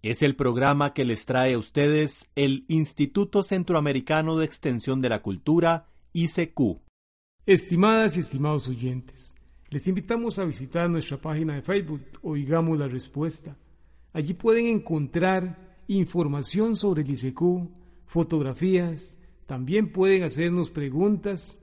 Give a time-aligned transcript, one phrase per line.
[0.00, 5.22] Es el programa que les trae a ustedes el Instituto Centroamericano de Extensión de la
[5.22, 6.82] Cultura, ICQ.
[7.46, 9.34] Estimadas y estimados oyentes,
[9.70, 13.56] les invitamos a visitar nuestra página de Facebook, Oigamos la Respuesta.
[14.12, 17.68] Allí pueden encontrar información sobre el ICQ,
[18.06, 21.58] fotografías, también pueden hacernos preguntas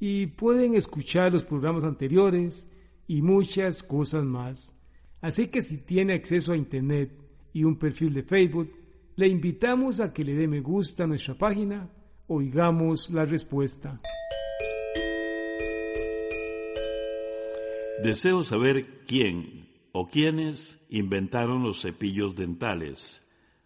[0.00, 2.66] y pueden escuchar los programas anteriores
[3.06, 4.74] y muchas cosas más.
[5.20, 7.27] Así que si tiene acceso a Internet
[7.58, 8.70] y un perfil de Facebook,
[9.16, 11.90] le invitamos a que le dé me gusta a nuestra página.
[12.28, 14.00] Oigamos la respuesta.
[18.04, 23.22] Deseo saber quién o quiénes inventaron los cepillos dentales,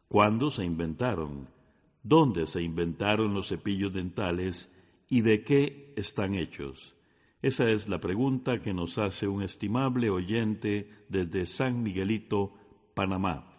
[0.09, 1.51] cuándo se inventaron,
[2.03, 4.71] dónde se inventaron los cepillos dentales
[5.11, 6.97] y de qué están hechos.
[7.43, 12.55] Esa es la pregunta que nos hace un estimable oyente desde San Miguelito,
[12.95, 13.52] Panamá.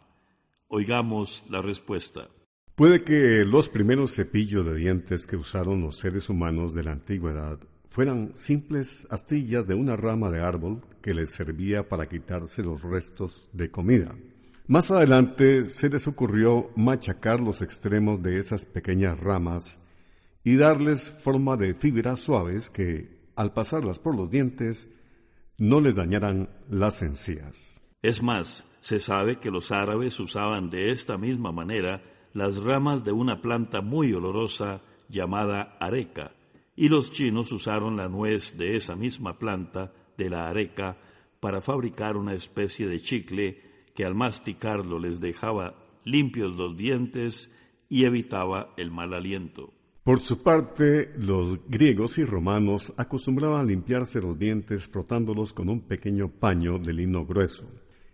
[0.75, 2.29] Oigamos la respuesta.
[2.73, 7.59] Puede que los primeros cepillos de dientes que usaron los seres humanos de la antigüedad
[7.89, 13.51] fueran simples astillas de una rama de árbol que les servía para quitarse los restos
[13.53, 14.15] de comida.
[14.65, 19.77] Más adelante se les ocurrió machacar los extremos de esas pequeñas ramas
[20.43, 24.89] y darles forma de fibras suaves que, al pasarlas por los dientes,
[25.59, 27.79] no les dañaran las encías.
[28.01, 33.13] Es más, se sabe que los árabes usaban de esta misma manera las ramas de
[33.13, 36.33] una planta muy olorosa llamada areca,
[36.75, 40.97] y los chinos usaron la nuez de esa misma planta, de la areca,
[41.39, 43.61] para fabricar una especie de chicle
[43.95, 47.49] que al masticarlo les dejaba limpios los dientes
[47.87, 49.71] y evitaba el mal aliento.
[50.03, 56.27] Por su parte, los griegos y romanos acostumbraban limpiarse los dientes frotándolos con un pequeño
[56.27, 57.65] paño de lino grueso.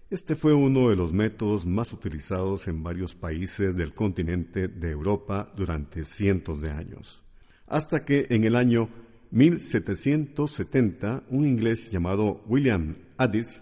[0.09, 5.53] Este fue uno de los métodos más utilizados en varios países del continente de Europa
[5.55, 7.21] durante cientos de años.
[7.67, 8.89] Hasta que en el año
[9.29, 13.61] 1770 un inglés llamado William Addis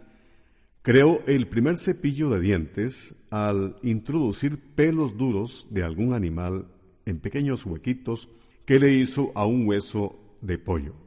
[0.84, 6.70] creó el primer cepillo de dientes al introducir pelos duros de algún animal
[7.06, 8.30] en pequeños huequitos
[8.64, 11.07] que le hizo a un hueso de pollo.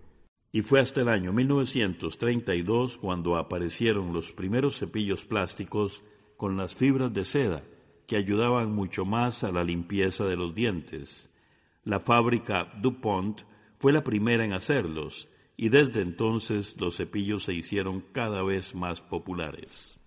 [0.53, 6.03] Y fue hasta el año 1932 cuando aparecieron los primeros cepillos plásticos
[6.37, 7.63] con las fibras de seda,
[8.07, 11.31] que ayudaban mucho más a la limpieza de los dientes.
[11.85, 13.43] La fábrica DuPont
[13.79, 19.01] fue la primera en hacerlos, y desde entonces los cepillos se hicieron cada vez más
[19.01, 19.99] populares.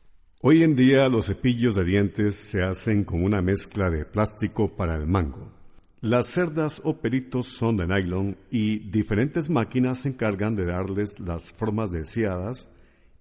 [0.41, 4.95] Hoy en día los cepillos de dientes se hacen con una mezcla de plástico para
[4.95, 5.62] el mango.
[6.03, 11.49] Las cerdas o pelitos son de nylon y diferentes máquinas se encargan de darles las
[11.53, 12.69] formas deseadas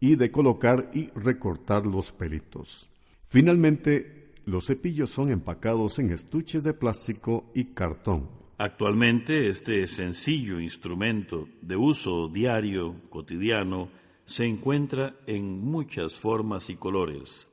[0.00, 2.90] y de colocar y recortar los pelitos.
[3.28, 8.28] Finalmente, los cepillos son empacados en estuches de plástico y cartón.
[8.58, 13.90] Actualmente este sencillo instrumento de uso diario, cotidiano,
[14.26, 17.48] se encuentra en muchas formas y colores.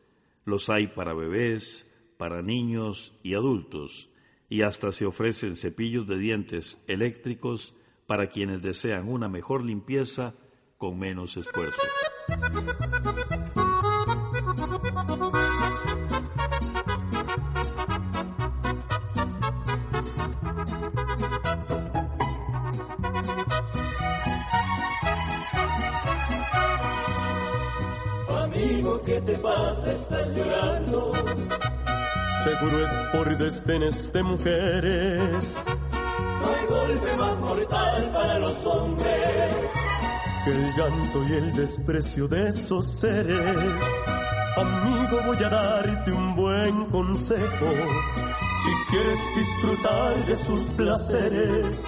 [0.46, 1.86] Los hay para bebés,
[2.18, 4.09] para niños y adultos
[4.50, 7.76] y hasta se ofrecen cepillos de dientes eléctricos
[8.08, 10.34] para quienes desean una mejor limpieza
[10.78, 11.80] con menos esfuerzo.
[28.28, 29.94] Amigo, ¿qué te pasa?
[29.94, 31.14] Estás llorando
[32.44, 35.56] seguro es por desdenes de mujeres.
[36.42, 39.56] No hay más mortal para los hombres
[40.46, 43.50] que el llanto y el desprecio de esos seres.
[44.56, 47.66] Amigo, voy a darte un buen consejo.
[48.64, 51.84] Si quieres disfrutar de sus placeres,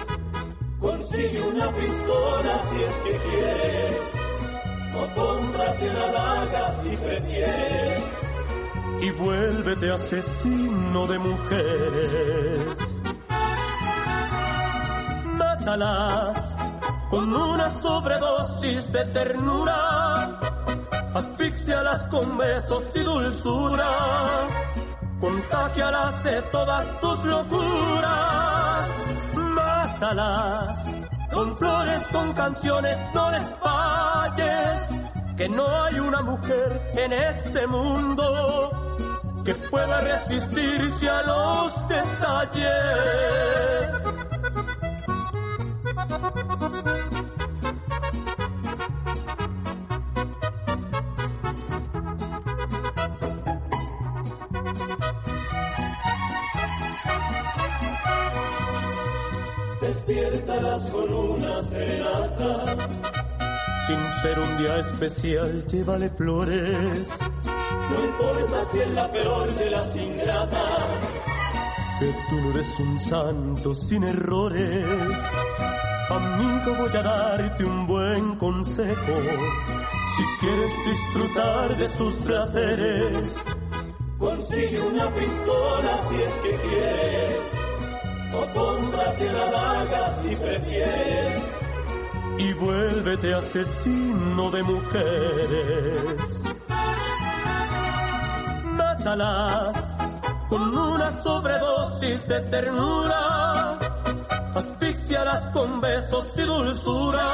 [0.80, 4.08] consigue una pistola si es que quieres,
[4.96, 8.02] o cómprate una daga si prefieres,
[9.02, 12.78] y vuélvete asesino de mujeres.
[15.26, 16.54] Mátalas
[17.10, 20.40] con una sobredosis de ternura,
[21.14, 23.90] asfixialas con besos y dulzura,
[25.20, 28.88] contagialas de todas tus locuras,
[29.34, 30.78] mátalas
[31.32, 34.88] con flores, con canciones, no les falles,
[35.36, 38.70] que no hay una mujer en este mundo
[39.44, 42.72] que pueda resistirse a los detalles.
[59.80, 62.91] Despiértalas con una serenata.
[63.92, 67.08] Sin ser un día especial, llévale flores.
[67.90, 70.84] No importa si es la peor de las ingratas.
[71.98, 74.86] Que tú no eres un santo sin errores.
[76.08, 79.12] Amigo, voy a darte un buen consejo.
[80.16, 83.34] Si quieres disfrutar de sus placeres,
[84.16, 87.46] consigue una pistola si es que quieres,
[88.32, 91.61] o cómprate la daga si prefieres,
[92.38, 96.42] y vuélvete asesino de mujeres.
[98.64, 99.96] Mátalas
[100.48, 103.78] con una sobredosis de ternura
[104.54, 107.26] asfixialas con besos y dulzura,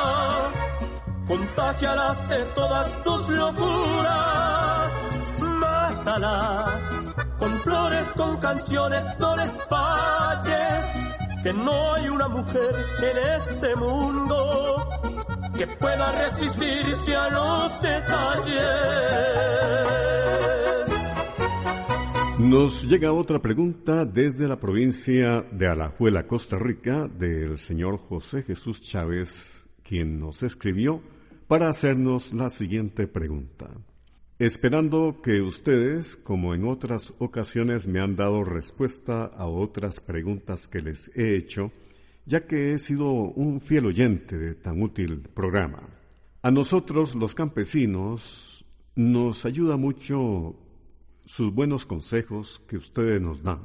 [1.26, 4.92] contagialas de todas tus locuras,
[5.40, 6.82] mátalas
[7.38, 10.84] con flores, con canciones, no les falles,
[11.42, 14.67] que no hay una mujer en este mundo
[15.58, 18.64] que pueda resistirse a los detalles.
[22.38, 28.80] Nos llega otra pregunta desde la provincia de Alajuela, Costa Rica, del señor José Jesús
[28.82, 31.02] Chávez, quien nos escribió
[31.48, 33.68] para hacernos la siguiente pregunta.
[34.38, 40.80] Esperando que ustedes, como en otras ocasiones, me han dado respuesta a otras preguntas que
[40.80, 41.72] les he hecho,
[42.28, 45.80] ya que he sido un fiel oyente de tan útil programa.
[46.42, 50.54] A nosotros, los campesinos, nos ayuda mucho
[51.24, 53.62] sus buenos consejos que ustedes nos dan.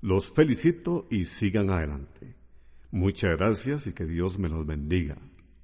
[0.00, 2.34] Los felicito y sigan adelante.
[2.90, 5.16] Muchas gracias y que Dios me los bendiga.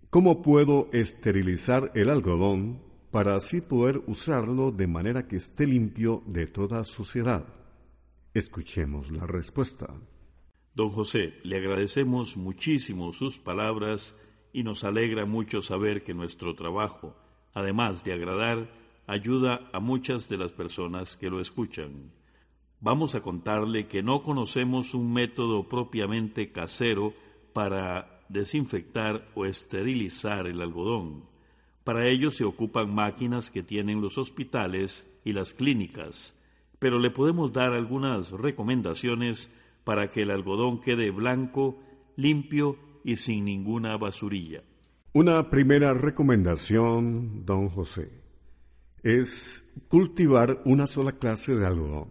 [0.09, 2.81] ¿Cómo puedo esterilizar el algodón
[3.11, 7.45] para así poder usarlo de manera que esté limpio de toda suciedad?
[8.35, 9.89] Escuchemos la respuesta.
[10.75, 14.15] Don José, le agradecemos muchísimo sus palabras
[14.53, 17.17] y nos alegra mucho saber que nuestro trabajo,
[17.53, 18.71] además de agradar,
[19.09, 22.13] ayuda a muchas de las personas que lo escuchan.
[22.81, 27.15] Vamos a contarle que no conocemos un método propiamente casero
[27.53, 31.25] para desinfectar o esterilizar el algodón.
[31.83, 36.33] Para ello se ocupan máquinas que tienen los hospitales y las clínicas,
[36.79, 39.51] pero le podemos dar algunas recomendaciones
[39.91, 41.77] para que el algodón quede blanco,
[42.15, 44.63] limpio y sin ninguna basurilla.
[45.15, 48.09] Una primera recomendación, don José
[49.03, 52.07] es cultivar una sola clase de algodón.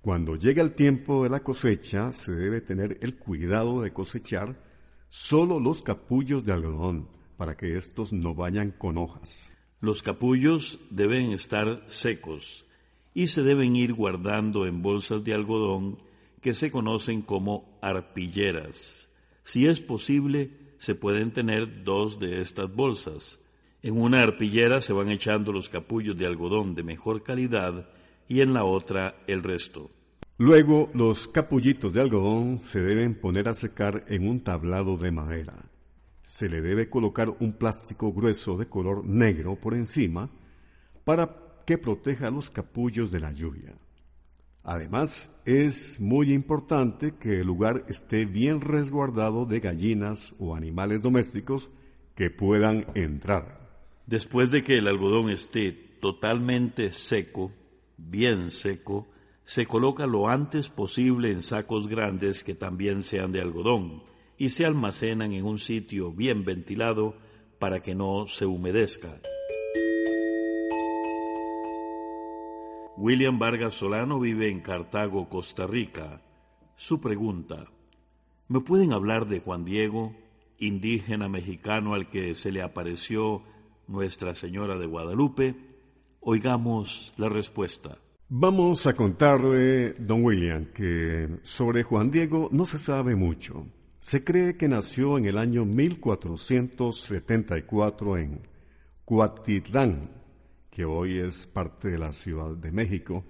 [0.00, 4.62] Cuando llega el tiempo de la cosecha, se debe tener el cuidado de cosechar
[5.08, 9.50] solo los capullos de algodón para que estos no vayan con hojas.
[9.80, 12.64] Los capullos deben estar secos
[13.12, 16.05] y se deben ir guardando en bolsas de algodón
[16.46, 19.08] que se conocen como arpilleras.
[19.42, 23.40] Si es posible, se pueden tener dos de estas bolsas
[23.86, 27.88] en una arpillera se van echando los capullos de algodón de mejor calidad
[28.26, 29.92] y en la otra el resto.
[30.38, 35.70] Luego los capullitos de algodón se deben poner a secar en un tablado de madera.
[36.22, 40.30] Se le debe colocar un plástico grueso de color negro por encima
[41.04, 43.72] para que proteja los capullos de la lluvia.
[44.68, 51.70] Además, es muy importante que el lugar esté bien resguardado de gallinas o animales domésticos
[52.16, 53.60] que puedan entrar.
[54.06, 55.70] Después de que el algodón esté
[56.00, 57.52] totalmente seco,
[57.96, 59.06] bien seco,
[59.44, 64.02] se coloca lo antes posible en sacos grandes que también sean de algodón
[64.36, 67.16] y se almacenan en un sitio bien ventilado
[67.60, 69.20] para que no se humedezca.
[72.98, 76.22] William Vargas Solano vive en Cartago, Costa Rica.
[76.76, 77.66] Su pregunta,
[78.48, 80.14] ¿me pueden hablar de Juan Diego,
[80.58, 83.42] indígena mexicano al que se le apareció
[83.86, 85.56] Nuestra Señora de Guadalupe?
[86.20, 87.98] Oigamos la respuesta.
[88.30, 93.66] Vamos a contarle, don William, que sobre Juan Diego no se sabe mucho.
[93.98, 98.40] Se cree que nació en el año 1474 en
[99.04, 100.08] Cuatitlán,
[100.76, 103.24] que hoy es parte de la Ciudad de México,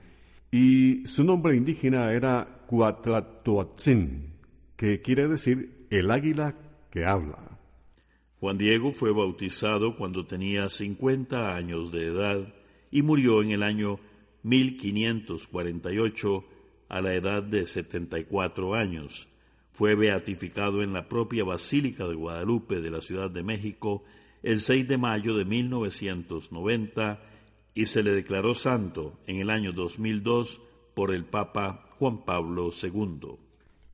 [0.50, 4.33] y su nombre indígena era Cuatlatoatzin,
[4.75, 6.57] que quiere decir el águila
[6.91, 7.61] que habla.
[8.41, 12.53] Juan Diego fue bautizado cuando tenía 50 años de edad
[12.91, 14.00] y murió en el año
[14.43, 16.45] 1548
[16.88, 19.29] a la edad de 74 años.
[19.71, 24.03] Fue beatificado en la propia Basílica de Guadalupe de la Ciudad de México
[24.43, 27.21] el 6 de mayo de 1990
[27.76, 30.61] y se le declaró santo en el año 2002
[30.95, 33.37] por el Papa Juan Pablo II.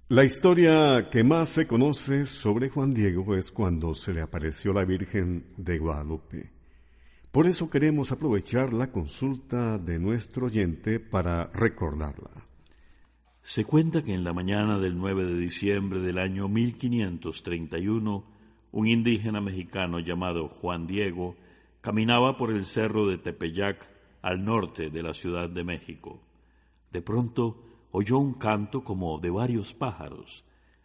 [0.09, 4.85] La historia que más se conoce sobre Juan Diego es cuando se le apareció la
[4.85, 6.53] Virgen de Guadalupe.
[7.33, 12.47] Por eso queremos aprovechar la consulta de nuestro oyente para recordarla.
[13.43, 18.25] Se cuenta que en la mañana del 9 de diciembre del año 1531,
[18.71, 21.35] un indígena mexicano llamado Juan Diego
[21.83, 23.87] caminaba por el cerro de Tepeyac
[24.23, 26.23] al norte de la Ciudad de México.
[26.91, 30.45] De pronto oyó un canto como de varios pájaros.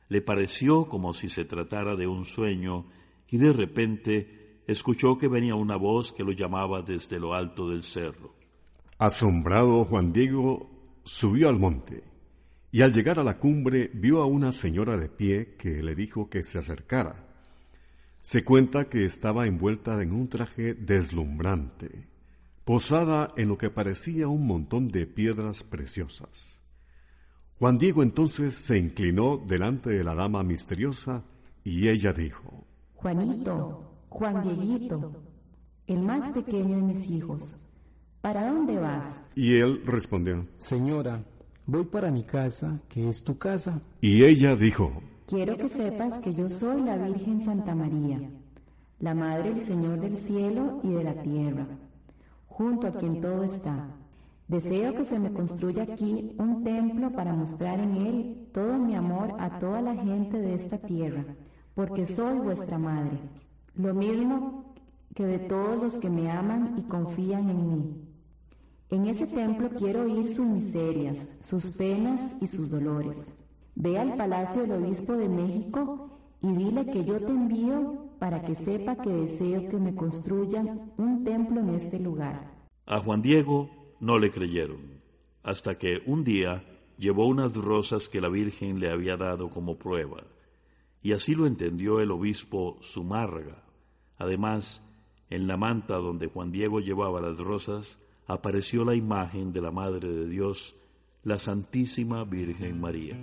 [0.09, 2.87] Le pareció como si se tratara de un sueño
[3.29, 7.83] y de repente escuchó que venía una voz que lo llamaba desde lo alto del
[7.83, 8.33] cerro.
[8.97, 10.69] Asombrado, Juan Diego
[11.03, 12.03] subió al monte
[12.71, 16.29] y al llegar a la cumbre vio a una señora de pie que le dijo
[16.29, 17.26] que se acercara.
[18.27, 22.09] Se cuenta que estaba envuelta en un traje deslumbrante,
[22.65, 26.61] posada en lo que parecía un montón de piedras preciosas.
[27.57, 31.23] Juan Diego entonces se inclinó delante de la dama misteriosa
[31.63, 35.23] y ella dijo, Juanito, Juan Dieguito,
[35.87, 37.55] el más pequeño de mis hijos,
[38.19, 39.21] ¿para dónde vas?
[39.35, 41.23] Y él respondió, Señora,
[41.65, 43.81] voy para mi casa, que es tu casa.
[44.01, 48.21] Y ella dijo, Quiero que sepas que yo soy la Virgen Santa María,
[48.99, 51.67] la Madre del Señor del cielo y de la tierra,
[52.47, 53.89] junto a quien todo está.
[54.47, 59.35] Deseo que se me construya aquí un templo para mostrar en él todo mi amor
[59.37, 61.25] a toda la gente de esta tierra,
[61.75, 63.19] porque soy vuestra madre
[63.75, 64.63] lo mismo
[65.13, 68.07] que de todos los que me aman y confían en mí.
[68.91, 73.36] En ese templo quiero oír sus miserias, sus penas y sus dolores.
[73.79, 76.09] Ve al Palacio del Obispo de México
[76.41, 81.23] y dile que yo te envío para que sepa que deseo que me construyan un
[81.23, 82.65] templo en este lugar.
[82.87, 83.69] A Juan Diego
[83.99, 84.79] no le creyeron,
[85.43, 86.63] hasta que un día
[86.97, 90.23] llevó unas rosas que la Virgen le había dado como prueba,
[91.03, 93.63] y así lo entendió el obispo Zumárraga.
[94.17, 94.81] Además,
[95.29, 100.11] en la manta donde Juan Diego llevaba las rosas, apareció la imagen de la Madre
[100.11, 100.75] de Dios,
[101.23, 103.17] la Santísima Virgen María.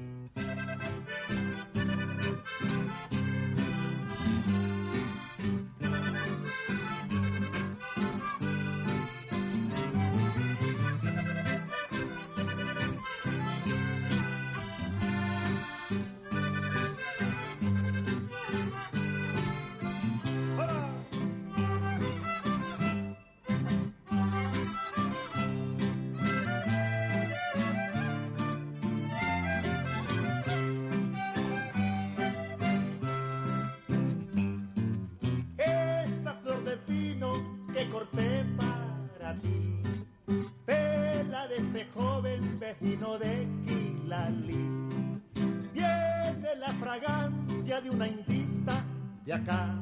[47.80, 48.84] De una indita
[49.24, 49.74] de acá,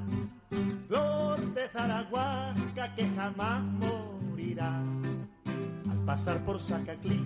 [0.87, 4.83] flor de Zaraguasca que jamás morirá.
[5.91, 7.21] Al pasar por Zacaclí,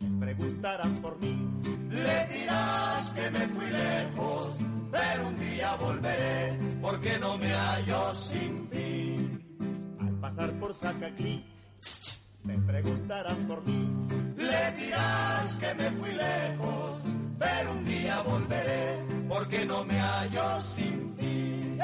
[0.00, 1.36] me preguntarán por mí.
[1.90, 4.54] Le dirás que me fui lejos,
[4.90, 9.40] pero un día volveré, porque no me hallo sin ti.
[10.00, 11.44] Al pasar por Zacaclí,
[12.44, 13.88] me preguntarán por mí.
[14.36, 17.00] Le dirás que me fui lejos,
[17.38, 21.78] pero un día volveré, porque no me hallo sin ti.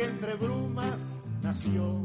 [0.00, 0.98] Que entre brumas
[1.42, 2.02] nació.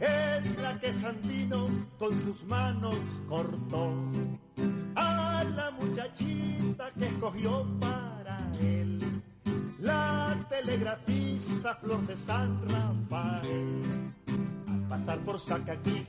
[0.00, 1.68] Es la que Sandino
[1.98, 3.94] con sus manos cortó
[4.94, 9.22] a la muchachita que escogió para él.
[9.78, 14.12] La telegrafista Flor de San Rafael.
[14.68, 16.06] Al pasar por Sacaquí,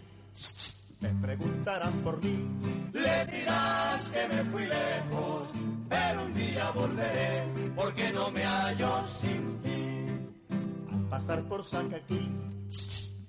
[1.00, 2.38] me preguntarán por mí.
[2.92, 5.44] Le dirás que me fui lejos,
[5.88, 7.48] pero un día volveré,
[7.78, 9.67] porque no me hallo sin
[11.26, 11.64] por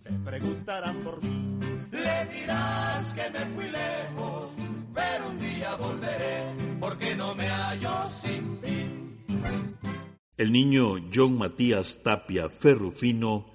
[0.05, 1.59] me preguntarán por mí.
[1.91, 4.51] Le dirás que me fui lejos,
[5.29, 9.27] un día volveré, porque no me hallo sin ti.
[10.37, 13.47] El niño John Matías Tapia Ferrufino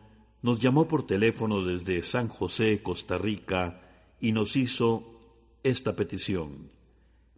[0.42, 3.82] nos llamó por teléfono desde San José, Costa Rica,
[4.20, 5.04] y nos hizo
[5.64, 6.72] esta petición.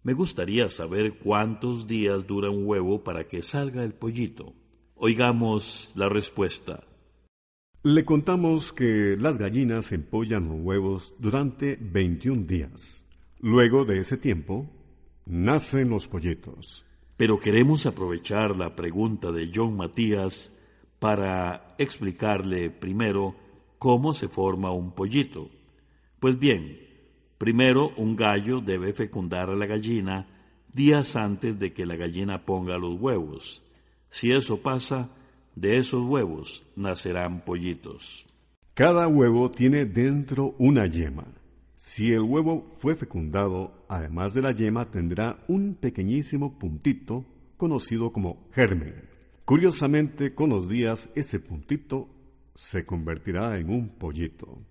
[0.02, 4.54] Me gustaría saber cuántos días dura un huevo para que salga el pollito.
[4.98, 6.86] Oigamos la respuesta.
[7.84, 13.04] Le contamos que las gallinas empollan los huevos durante 21 días.
[13.42, 14.70] Luego de ese tiempo,
[15.26, 16.86] nacen los pollitos.
[17.18, 20.54] Pero queremos aprovechar la pregunta de John Matías
[20.98, 23.36] para explicarle primero
[23.78, 25.50] cómo se forma un pollito.
[26.22, 26.80] Pues bien,
[27.38, 30.26] primero un gallo debe fecundar a la gallina
[30.74, 33.65] días antes de que la gallina ponga los huevos.
[34.16, 35.10] Si eso pasa,
[35.56, 38.26] de esos huevos nacerán pollitos.
[38.74, 41.26] Cada huevo tiene dentro una yema.
[41.76, 47.26] Si el huevo fue fecundado, además de la yema tendrá un pequeñísimo puntito
[47.58, 48.96] conocido como germen.
[49.44, 52.08] Curiosamente, con los días ese puntito
[52.56, 54.62] se convertirá en un pollito.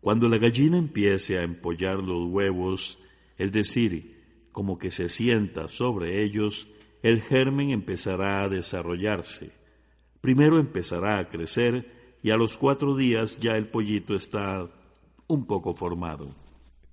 [0.00, 2.98] Cuando la gallina empiece a empollar los huevos,
[3.36, 6.68] es decir, como que se sienta sobre ellos,
[7.04, 9.50] el germen empezará a desarrollarse.
[10.22, 14.70] Primero empezará a crecer y a los cuatro días ya el pollito está
[15.26, 16.34] un poco formado.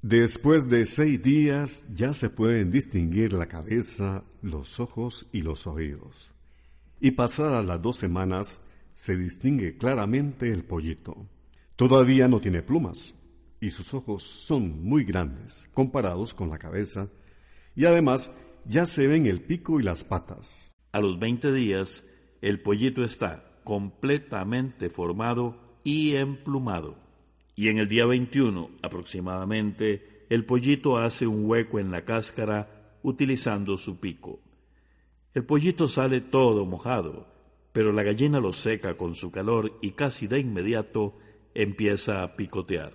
[0.01, 6.33] Después de seis días ya se pueden distinguir la cabeza, los ojos y los oídos.
[6.99, 8.59] Y pasadas las dos semanas
[8.91, 11.25] se distingue claramente el pollito.
[11.77, 13.13] Todavía no tiene plumas
[13.61, 17.07] y sus ojos son muy grandes comparados con la cabeza
[17.77, 18.29] y además
[18.65, 20.71] ya se ven el pico y las patas.
[20.91, 22.05] A los 20 días
[22.41, 26.97] el pollito está completamente formado y emplumado.
[27.55, 33.77] Y en el día 21 aproximadamente el pollito hace un hueco en la cáscara utilizando
[33.77, 34.39] su pico.
[35.33, 37.27] El pollito sale todo mojado,
[37.73, 41.17] pero la gallina lo seca con su calor y casi de inmediato
[41.53, 42.93] empieza a picotear.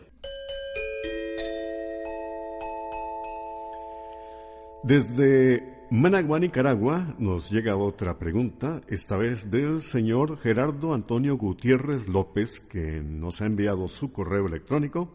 [4.86, 12.60] Desde Managua, Nicaragua, nos llega otra pregunta, esta vez del señor Gerardo Antonio Gutiérrez López,
[12.60, 15.12] que nos ha enviado su correo electrónico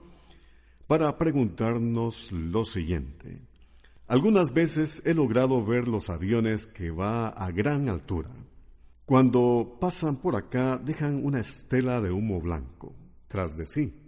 [0.88, 3.40] para preguntarnos lo siguiente.
[4.08, 8.32] Algunas veces he logrado ver los aviones que va a gran altura.
[9.06, 12.94] Cuando pasan por acá dejan una estela de humo blanco
[13.30, 14.01] tras de sí.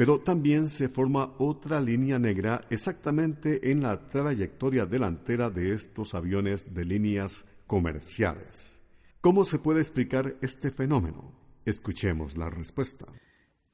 [0.00, 6.72] Pero también se forma otra línea negra exactamente en la trayectoria delantera de estos aviones
[6.72, 8.80] de líneas comerciales.
[9.20, 11.34] ¿Cómo se puede explicar este fenómeno?
[11.66, 13.08] Escuchemos la respuesta.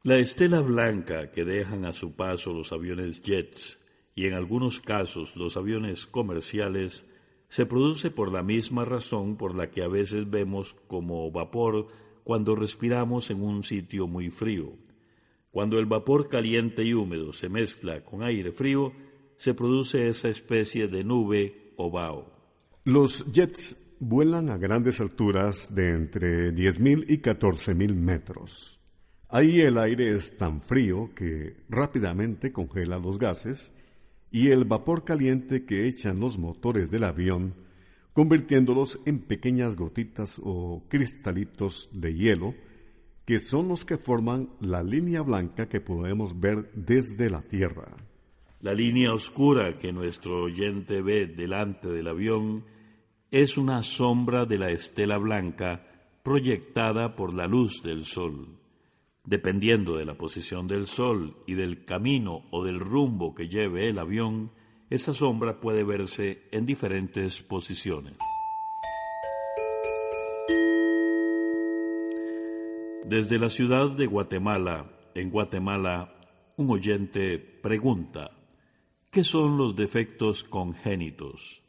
[0.02, 3.78] La estela blanca que dejan a su paso los aviones jets
[4.16, 7.04] y en algunos casos los aviones comerciales
[7.48, 11.86] se produce por la misma razón por la que a veces vemos como vapor
[12.24, 14.85] cuando respiramos en un sitio muy frío.
[15.56, 18.92] Cuando el vapor caliente y húmedo se mezcla con aire frío,
[19.38, 22.30] se produce esa especie de nube o vaho.
[22.84, 28.78] Los jets vuelan a grandes alturas de entre 10.000 y 14.000 metros.
[29.30, 33.72] Ahí el aire es tan frío que rápidamente congela los gases
[34.30, 37.54] y el vapor caliente que echan los motores del avión
[38.12, 42.54] convirtiéndolos en pequeñas gotitas o cristalitos de hielo,
[43.26, 47.96] que son los que forman la línea blanca que podemos ver desde la Tierra.
[48.60, 52.64] La línea oscura que nuestro oyente ve delante del avión
[53.32, 55.84] es una sombra de la estela blanca
[56.22, 58.60] proyectada por la luz del sol.
[59.24, 63.98] Dependiendo de la posición del sol y del camino o del rumbo que lleve el
[63.98, 64.52] avión,
[64.88, 68.16] esa sombra puede verse en diferentes posiciones.
[73.08, 76.12] Desde la ciudad de Guatemala, en Guatemala,
[76.56, 78.32] un oyente pregunta,
[79.12, 81.62] ¿qué son los defectos congénitos?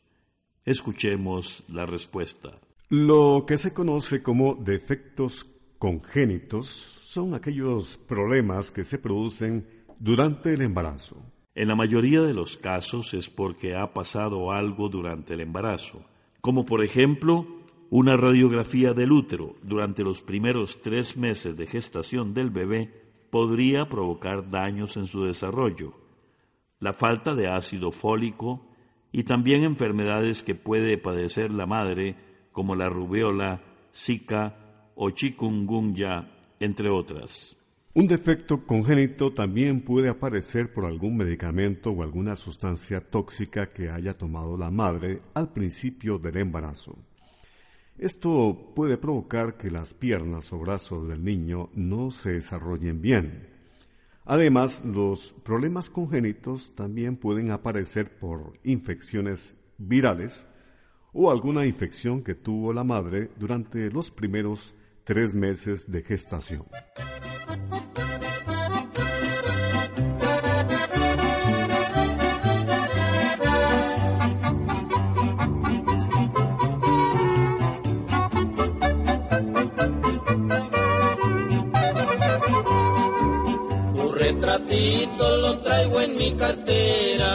[0.65, 2.59] Escuchemos la respuesta.
[2.89, 5.45] Lo que se conoce como defectos
[5.77, 6.65] congénitos
[7.05, 11.17] son aquellos problemas que se producen durante el embarazo.
[11.53, 16.03] En la mayoría de los casos es porque ha pasado algo durante el embarazo,
[16.41, 17.45] como por ejemplo
[17.89, 22.91] una radiografía del útero durante los primeros tres meses de gestación del bebé
[23.29, 25.93] podría provocar daños en su desarrollo,
[26.79, 28.67] la falta de ácido fólico
[29.11, 32.15] y también enfermedades que puede padecer la madre
[32.51, 33.61] como la rubiola,
[33.95, 37.55] zika o chikungunya, entre otras.
[37.93, 44.15] Un defecto congénito también puede aparecer por algún medicamento o alguna sustancia tóxica que haya
[44.15, 46.95] tomado la madre al principio del embarazo.
[47.97, 53.49] Esto puede provocar que las piernas o brazos del niño no se desarrollen bien.
[54.23, 60.45] Además, los problemas congénitos también pueden aparecer por infecciones virales
[61.11, 66.65] o alguna infección que tuvo la madre durante los primeros tres meses de gestación.
[85.47, 87.33] Lo traigo en mi cartera,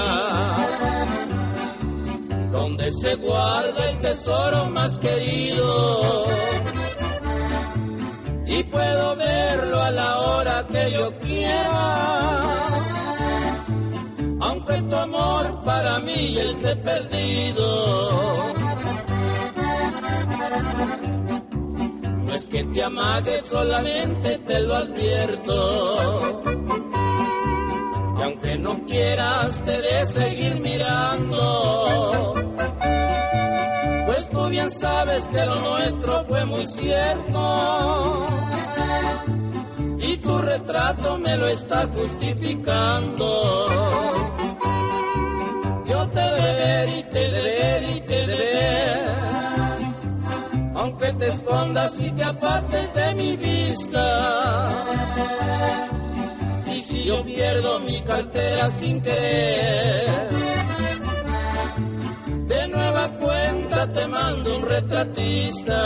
[2.52, 6.26] donde se guarda el tesoro más querido.
[8.46, 12.42] Y puedo verlo a la hora que yo quiera,
[14.40, 18.54] aunque tu amor para mí esté perdido.
[22.24, 26.61] No es que te amague, solamente te lo advierto
[28.72, 32.34] no quieras te de seguir mirando.
[34.06, 38.26] Pues tú bien sabes que lo nuestro fue muy cierto.
[39.98, 43.66] Y tu retrato me lo está justificando.
[45.86, 49.02] Yo te de y te de y te de
[50.74, 54.62] Aunque te escondas y te apartes de mi vista
[57.12, 60.28] yo pierdo mi cartera sin querer.
[62.52, 65.78] De nueva cuenta te mando un retratista.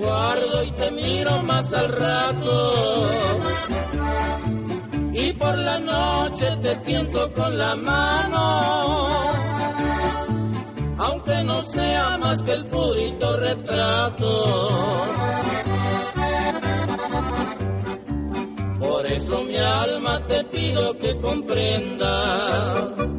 [0.00, 3.10] Guardo y te miro más al rato.
[5.12, 9.06] Y por la noche te tiento con la mano.
[10.98, 14.30] Aunque no sea más que el purito retrato.
[18.78, 23.10] Por eso mi alma te pido que comprenda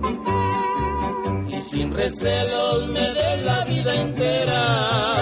[1.72, 5.21] sin recelos me dé la vida entera.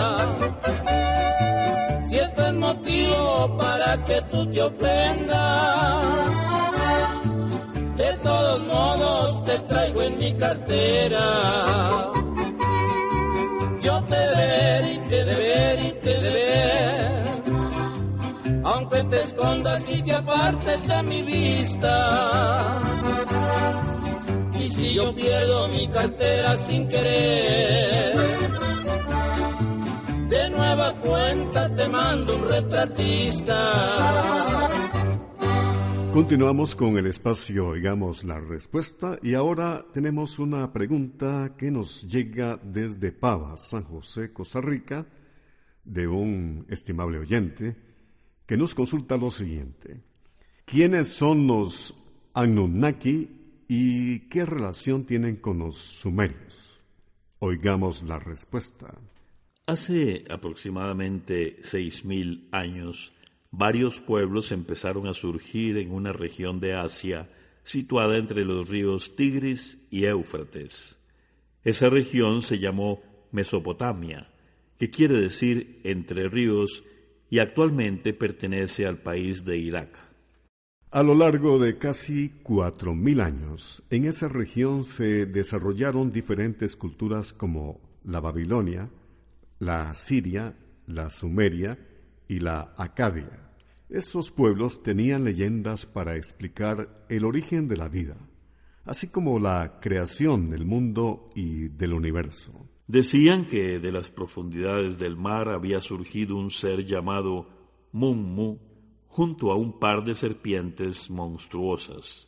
[3.58, 6.04] Para que tú te ofendas,
[7.98, 12.12] de todos modos te traigo en mi cartera.
[13.82, 17.24] Yo te ver y te deber y te deber,
[18.64, 22.80] aunque te escondas y te apartes de mi vista
[24.80, 28.69] si yo pierdo mi cartera sin querer.
[30.70, 33.58] Nueva cuenta te mando un retratista.
[36.14, 42.60] Continuamos con el espacio, oigamos la respuesta, y ahora tenemos una pregunta que nos llega
[42.62, 45.08] desde Pava, San José, Costa Rica,
[45.84, 47.76] de un estimable oyente,
[48.46, 50.04] que nos consulta lo siguiente.
[50.66, 51.96] ¿Quiénes son los
[52.36, 56.80] Anunnaki ¿Y qué relación tienen con los sumerios?
[57.40, 58.94] Oigamos la respuesta.
[59.70, 63.14] Hace aproximadamente seis mil años,
[63.52, 67.30] varios pueblos empezaron a surgir en una región de Asia
[67.64, 70.98] situada entre los ríos Tigris y Éufrates.
[71.64, 74.34] Esa región se llamó Mesopotamia,
[74.80, 76.84] que quiere decir entre ríos,
[77.30, 80.00] y actualmente pertenece al país de Irak.
[80.90, 87.34] A lo largo de casi cuatro mil años, en esa región se desarrollaron diferentes culturas
[87.34, 88.90] como la Babilonia,
[89.60, 91.78] la Siria, la Sumeria
[92.28, 93.52] y la Acadia.
[93.90, 98.18] Estos pueblos tenían leyendas para explicar el origen de la vida.
[98.86, 102.68] así como la creación del mundo y del universo.
[102.88, 107.48] Decían que de las profundidades del mar había surgido un ser llamado
[107.92, 108.58] Mummu
[109.08, 112.28] junto a un par de serpientes monstruosas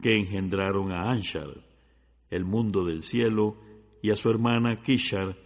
[0.00, 1.64] que engendraron a Anshar,
[2.30, 3.56] el mundo del cielo,
[4.00, 5.36] y a su hermana Kishar,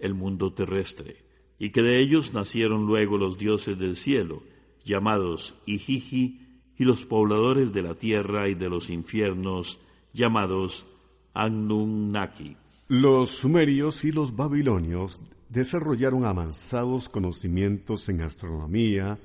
[0.00, 1.24] el mundo terrestre,
[1.58, 4.42] y que de ellos nacieron luego los dioses del cielo,
[4.84, 6.40] llamados Ijiji,
[6.76, 9.78] y los pobladores de la tierra y de los infiernos,
[10.14, 10.86] llamados
[11.34, 12.56] Anunnaki.
[12.88, 19.18] Los sumerios y los babilonios desarrollaron avanzados conocimientos en astronomía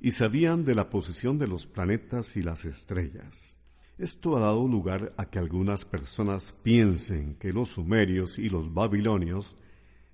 [0.00, 3.58] y sabían de la posición de los planetas y las estrellas.
[3.98, 9.56] Esto ha dado lugar a que algunas personas piensen que los sumerios y los babilonios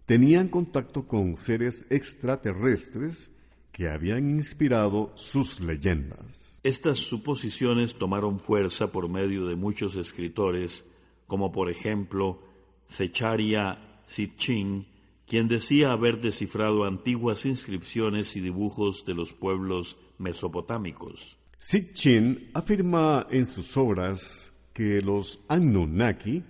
[0.07, 3.31] tenían contacto con seres extraterrestres
[3.73, 6.61] que habían inspirado sus leyendas.
[6.63, 10.85] Estas suposiciones tomaron fuerza por medio de muchos escritores,
[11.27, 12.41] como por ejemplo
[12.89, 14.87] Zecharia Sitchin,
[15.27, 21.37] quien decía haber descifrado antiguas inscripciones y dibujos de los pueblos mesopotámicos.
[21.59, 26.45] Sitchin afirma en sus obras que los Anunnaki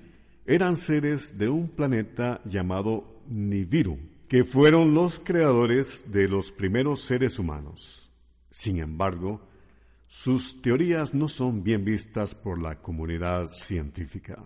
[0.45, 7.39] eran seres de un planeta llamado Nibiru, que fueron los creadores de los primeros seres
[7.39, 8.11] humanos.
[8.51, 9.41] Sin embargo,
[10.09, 14.43] sus teorías no son bien vistas por la comunidad científica.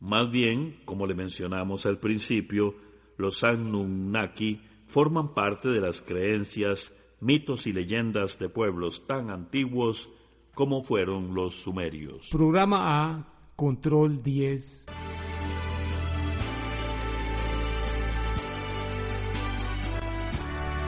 [0.00, 2.76] Más bien, como le mencionamos al principio,
[3.16, 10.10] los Anunnaki forman parte de las creencias, mitos y leyendas de pueblos tan antiguos
[10.54, 12.28] como fueron los sumerios.
[12.30, 14.86] Programa A, Control 10.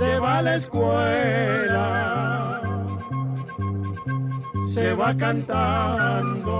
[0.00, 2.62] se va a la escuela,
[4.72, 6.56] se va cantando.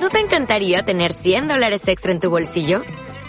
[0.00, 2.82] ¿No te encantaría tener 100 dólares extra en tu bolsillo?